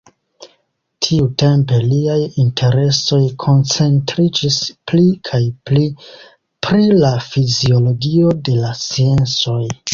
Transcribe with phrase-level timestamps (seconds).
[1.07, 2.15] Tiutempe liaj
[2.45, 4.57] interesoj koncentriĝis
[4.93, 5.87] pli kaj pli
[6.69, 9.65] pri la fiziologio de la sensoj.